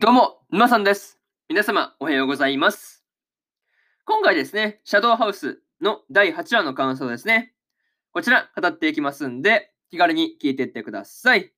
[0.00, 1.18] どうも、沼さんです。
[1.50, 3.04] 皆様、おはようございます。
[4.06, 7.52] 今回ですね、シャドウハウスの第8話の感想ですね。
[8.10, 11.52] こちら、語っていきますんで、気軽に聞いていってください。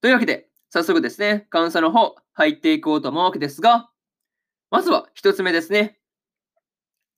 [0.00, 3.90] というわけで、早速ですね、感想の方、入っていこうと思うわけですが、
[4.72, 6.00] まずは一つ目ですね。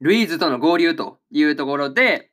[0.01, 2.33] ルイーズとの合流というところで、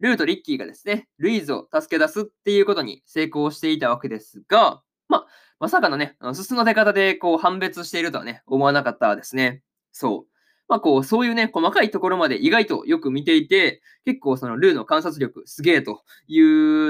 [0.00, 5.26] ルーとリッキーがですね、ルイーズを助け出すっていうことに成功していたわけですが、まあ、
[5.60, 9.62] まさかのね、あのすすの出方でこう判別しているとはね、思わなかったですね。
[9.92, 10.32] そう。
[10.68, 16.40] まあこう、そういうね、細かいところまで意外とよく見ていて、結構そのルーの観察力すげえとい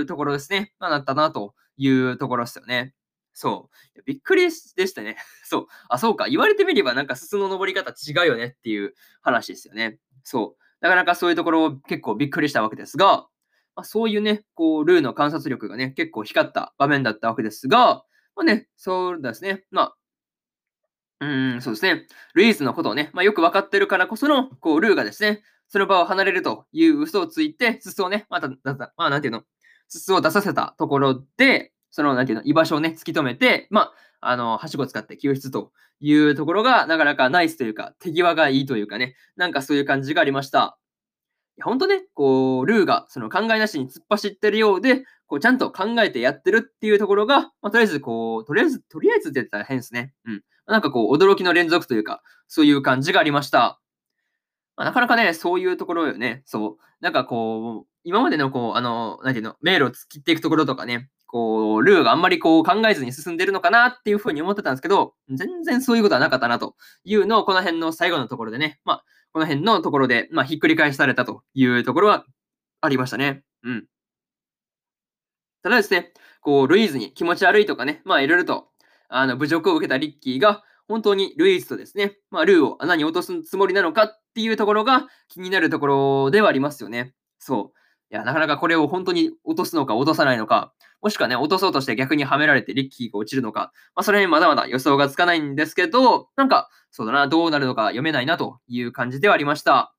[0.00, 0.74] うところですね。
[0.78, 2.94] まあなったなというところですよね。
[3.32, 4.02] そう。
[4.04, 5.16] びっくりでしたね。
[5.44, 5.66] そう。
[5.88, 6.28] あ、そうか。
[6.28, 10.00] 言われてみればなんかすすの登り方違うよねっていう話ですよね。
[10.24, 10.62] そう。
[10.80, 13.28] なかなかそういうところ結構びっくりしたわけですが、
[13.76, 18.04] まあ、そういうね、こう、ルーの観察力がね、結構光った場面だったわけですが、
[18.38, 19.64] まあね、そうですね。
[19.72, 19.96] まあ、
[21.20, 22.06] うん、そうですね。
[22.34, 29.42] ルイーズのことをね、まあ、よく分かってるからこその、こう、ルーがですね、その場を離れるという嘘をついて、すすをね、また、まあ、なんていうの、
[29.88, 40.78] すすを出させたところで、その、なんていうの、居場所をね、突き止めて、まあ、あの、はしごを使って救出というところが、なかなかナイスというか、手際がいいというかね、なんかそういう感じがありました。
[41.56, 50.12] いや本当ね、こう、ルーがその考えなしに突っ走ってるようで、こう、ちゃんと考えてやってるっていうところが、まあ、とりあえず、こう、とりあえず、とりあえずって言ったら変ですね。
[50.24, 50.42] うん。
[50.66, 53.80] なんかこう、驚きの連続というか、そういう感じがありました。
[54.76, 56.42] まあ、なかなかね、そういうところよね。
[56.46, 56.84] そう。
[57.00, 72.24] なんかこう、今までのこう、あの、なんていうの、迷路を突きっていくところとかね、こう、ルーがあんまりこう考えずに進んでるのかなっていうふうに思ってたんですけど、全然そういうことはなかったなというのを、この辺の最後のところでね、まあ、この辺のところで、まあ、ひっくり返されたというところは
[72.80, 73.42] ありましたね。
[73.62, 73.86] うん。
[75.68, 78.68] ただですね、こう、ルイーズに気持ち悪いとかね、まあ、いろいろと、
[79.10, 87.12] あの、侮辱を受けたリッキーが、本当にルイーズとですね、まあ、ルーを穴に落とすつもりなのかっていうところが気になるところではありますよね。
[87.38, 87.78] そう。
[88.10, 99.94] いや、なかなかこれを本当に落とすのか落とさないのか、もしくはね、落とそうとして逆にはめられてリッキーが落ちるのか、まあ、それ辺まだまだ予想がつかないんですけど、なんか、そうだな、どうなるのか読めないなという感じではありました。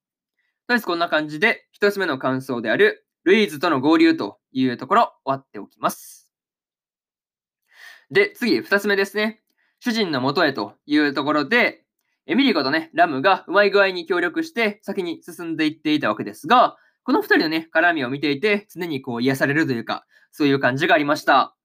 [0.66, 6.30] とりあえずこんな感じで、一つ目の感想である、ルイーズとの合流というところ、終わっておきます。
[8.12, 9.42] で、次、二つ目ですね。
[9.80, 11.86] 主人の元へというところで、
[12.26, 21.56] エミリコとね、ラムがうまい具合に協力して先に進んでいっていたわけですが、この二人のね、絡みを見ていて、常にこう癒されるというか、そういう感じがありました。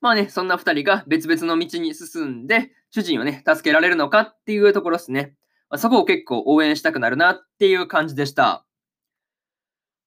[0.00, 5.34] まあね、そんな二人が別々の道に進んで、主人をね、助けられるのかっていうところですね。
[5.68, 8.65] まあ、そこを結構応援したくなるなっていう感じでした。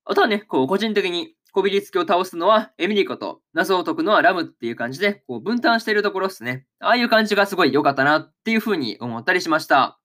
[0.10, 6.66] あとはね、こう、個人的に、こびりつきを倒すのはエミリコと、謎を解くのはラムっていう感じで、こう、分担しているところですね。
[6.80, 10.00] ああいう感じがすごい良かったなっていうふうに思ったりしました。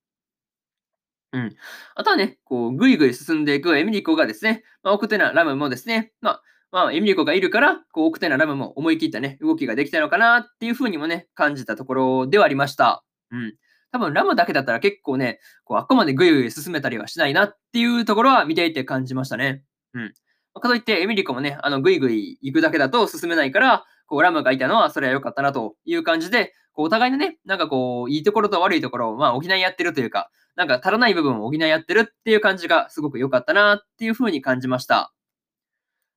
[1.33, 1.57] うん。
[1.95, 13.05] あとはね、こう、ぐいぐい進んでいくエミリコがですね、まあ、奥手なラムもですね、まあ、まあ、エミリコがいるから、こう、奥手なラムも思い切ったね、動きができたのかなっていうふうにもね、感じたところではありました。
[13.31, 13.55] うん。
[13.91, 19.63] 多分、ラムだけだったら結構ね、こう、あっこまでぐいぐい進めたりはしないなっていうところは見ていて感じましたね。
[19.94, 20.15] うん。
[20.60, 35.12] かといって、エミリコもね、あの、ぐいぐい行くだけだと進めないから、こう、ラムがいたのは、それは良かったなという感じで、こう、お互いのね、なんかこう、いいところと悪いところを、まあ、補い合ってるというか、なんか足らない部分を補い合ってるっていう感じがすごく良かったなっていう風に感じました。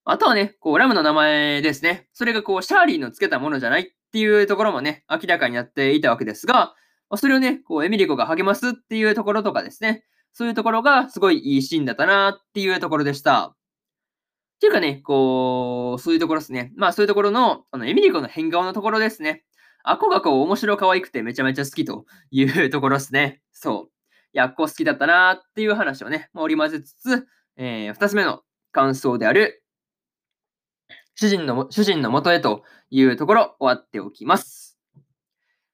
[0.05, 2.07] あとはね、こう、ラムの名前ですね。
[2.13, 6.75] それがこう、シャーリーのつけたものじゃないっていうところもね、明らかになっていたわけですが、
[7.15, 13.56] それをね、こう、エミリコが励ますっていうところとかですね、そういうところがすごいいいシーンだったなっていうところでした。
[14.57, 16.73] っていうかね、こう、そういうところですね。
[16.75, 19.43] まあそういうところの、あの、エミリコの変顔のところですね。
[19.83, 23.41] あこがこう、面白可愛くてめちゃめちゃ好きというところですね。
[23.51, 23.91] そう。
[24.33, 28.41] いや、あっこ好きだったなーっていう話をね、織り交ぜつつ、えー、二つ目の
[28.71, 29.63] 感想である、
[31.15, 34.77] 主人の、主人の元へというところ終わっておきます。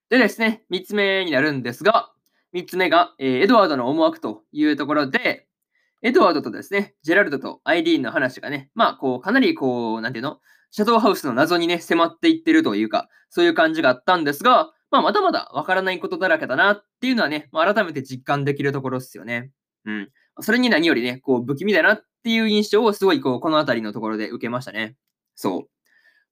[0.09, 2.11] でですね、三つ目になるんですが、
[2.51, 5.47] 三つ目が、えー、エドワードの思惑というところで、
[6.05, 10.37] エドワードとですね、ジェラルドとアイリーンの話がね、まあ、こう、かなりこう、なんていうの
[10.69, 19.51] シャドウハウスの謎にね、迫っていってるというか、そういう感じがあったんですが、まあ、まだまだわからないことだらけだなっていうのはね、まあ、改めて実感できるところですよね。
[19.85, 20.09] うん。
[20.41, 24.97] それに何よりね、こう、不気味だなっていう印象をすごい、こう、この辺りのところで受けましたね。
[25.35, 25.61] そう。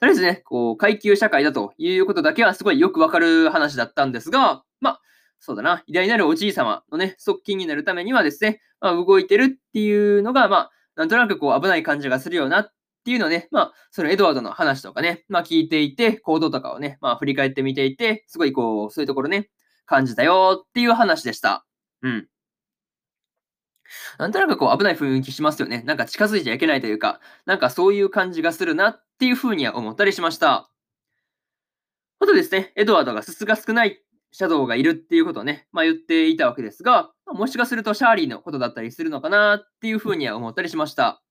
[0.01, 5.01] とりあえずね、こう、階級社会だということだけはすごいよくわかる話だったんですが、まあ、
[5.41, 12.71] そうだな、偉大なるおじい様のね、側近になるためにはですね、まあ、動いてるっていうのが、まあ、なんとなくこう、危ない感じがするよなっ
[13.03, 19.49] ていうのをね、まあ、そのエドワードの話とかね、まあ聞いていて、行動とかをね、まあ振り返ってみていて、すごいこう、そういうところね、
[19.87, 21.65] 感じたよっていう話でした。
[22.03, 22.27] うん。
[24.19, 25.81] なんとなくこう危ない雰囲気しますよね。
[25.83, 30.69] なんか近づいちゃいけないというか、なんかそういう感じがするなっていうふうには思ったりしました。
[32.19, 34.01] あとですね、エドワードがすすが少ない
[34.31, 41.21] シャドウがいるっていうことをね、まあ、言っていたわけですが、もしかするとシャーリーのことだったりするのかなっていうふうには思ったりしました。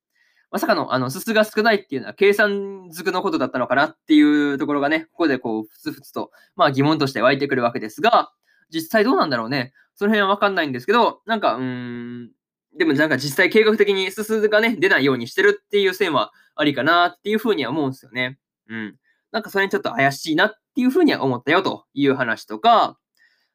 [0.51, 8.33] まさかの、あの、すすが少ないっていうのは計算づくのことだったのかなっていうところがね、ここでこう、ふつふつと、まあ疑問として湧いてくるわけですが、
[8.73, 9.73] 実際どうなんだろうね。
[9.95, 12.31] その辺はわかんないんですけど、なんか、うーん、
[12.77, 18.39] でもなんか実際計画的にすすがね、出ないようにしてるっていう線はありかなっていうふうには思うんですよね。
[18.69, 18.97] うん。
[19.33, 22.99] なんかそれにちょっと怪しいなっっていうふうには思ったよという話とか、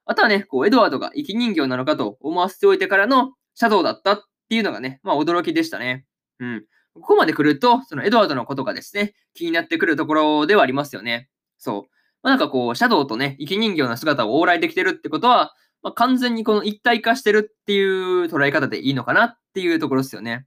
[0.05, 6.05] あとはね、こう、エドワードが生き人形なのかと思わせておいてからのシャドウだったっていうのがね、まあ驚きでしたね。
[6.39, 6.65] うん。
[6.93, 11.29] ここまで来ると、そのエドワードのことがですね、気になってくるところではありますよね。
[11.57, 11.95] そう。
[12.21, 20.45] まあ、なんかこう、シャドウとね、生き人形の姿を往来できてるってことは、まあ、完全にこの一体化してるっていう捉え方でいいのかなっていうところですよね。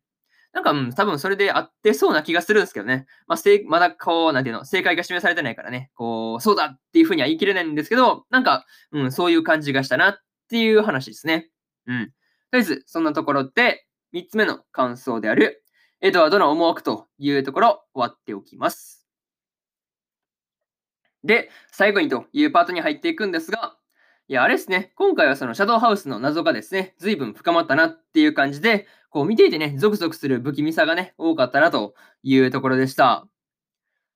[0.58, 3.06] なんか、うん、多分それで合ってそうな気がするんですけどね。
[3.28, 3.38] まあ、
[3.68, 10.18] まだこう、なんていうの、正解が示されてないからね、こう、そうだっていうふうには言い切れないんですけど、なんか、うん、そういう感じがしたなっ
[10.50, 11.48] ていう話ですね。
[11.86, 12.06] うん。
[12.06, 12.12] と
[12.54, 15.62] りあえず、そんなところで、3つ目の感想である、
[16.00, 19.06] エドワードの思惑というところ、終わっておきます。
[21.22, 23.76] で、最後にというパートに入っていくんですが、
[24.30, 33.26] いや、あれですね、今回はそのシャドウハウスの謎がですね、随分深まったなっていう感じで、こう見ていてね、ゾクゾクする不気味さがね、多かったなというところでした。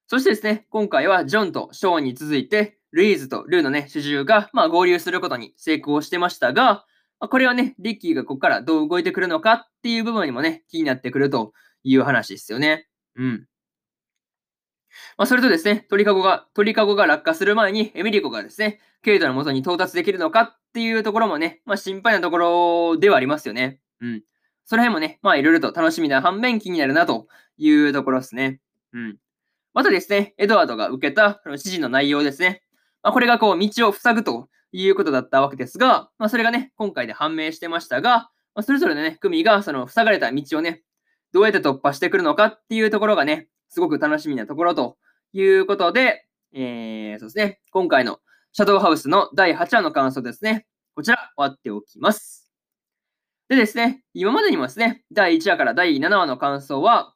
[0.06, 6.84] そしてですね、今回はジョンとショーンに続いて、ルイーズとルーのね、主従が、まあ、合流することに成功してましたが、
[7.18, 11.52] まあ、これはね、リッキーがここからどう動いてくるのかっていう部分にもね、気になってくると
[11.84, 12.88] いう話ですよね。
[13.16, 13.46] うん。
[15.16, 23.80] まあ、それとですね、鳥かごが、鳥かごが落下する前に、エミリコがですね、ケイトの元に到達できるのかっていうところもね、まあ、心配なところではありますよね。
[24.00, 24.22] うん。
[24.72, 27.26] その辺もね、まあ、いろいろと楽しみな反面気になるなと
[27.58, 28.58] いうところですね。
[28.94, 29.18] うん。
[29.74, 32.62] またですね、エドワードが受けた指示の内容ですね。
[33.02, 40.80] まあ、これがこう、道を塞ぐということだったわけですが、まあ、それがね、今回で判明してましたが、まあ、それぞれのね、組がその塞がれた道をね、
[41.34, 44.96] どうやって突破してくるのかっていうところがね、すごく楽しみなところと
[45.34, 48.20] いうことで、えー、そうですね、今回の
[48.54, 50.66] シャドウハウスの第8話の感想ですね。
[50.94, 52.41] こちら、終わっておきます。
[53.52, 57.14] でですね、今までにもですね、第1話から第7話の感想は、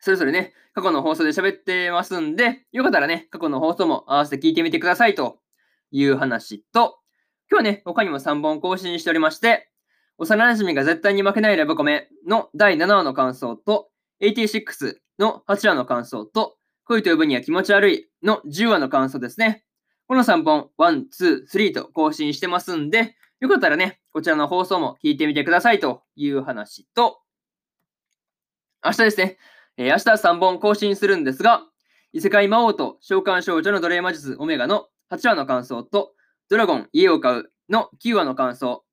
[0.00, 5.38] それぞれね、過去の放送で喋ってますんで、よかったらね、過去の放送も合わせて聞いてみてくださいと
[5.90, 6.98] いう話と、
[7.50, 9.70] 今日はね、他にも3本更新しておりまして、
[10.18, 13.88] 幼馴染が絶対に負けないラブコメの第7話の感想と、
[14.20, 19.64] 86の8話の感想と、恋と呼ぶには気持ち悪いの10話の感想ですね。
[20.06, 27.20] この3本、1、2、3と更新してますんで、よかったらね、こちらの放送も聞いてみてくださいという話と、
[28.84, 29.38] 明日ですね、
[29.76, 31.62] えー、明日3本更新するんですが、
[32.12, 36.12] 異世界魔王と召喚少女の奴隷魔術オメガの8話の感想と、
[36.48, 38.84] ドラゴン家を買うの9話の感想、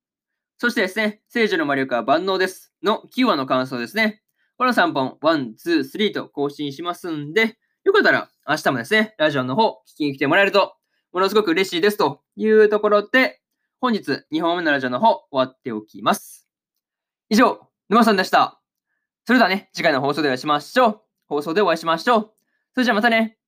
[0.58, 4.22] そしてですね、聖女の魔力は万能ですの9話の感想ですね。
[4.58, 10.76] この3本、1、2、3と更新しますんで、よかったら明日もですね、ラジオの方聞きに来てもらえると
[11.12, 13.41] ものすごく嬉しいですというところで、
[13.82, 16.48] 本日2本目のラジオの方終わっておきます。
[17.30, 18.62] 以上、沼さんでした。
[19.26, 21.02] それではね、次回の放送でお会いしましょう。
[21.28, 22.32] 放送でお会いしましょう。
[22.76, 23.40] それじゃあまたね。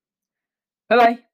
[0.87, 1.32] バイバイ。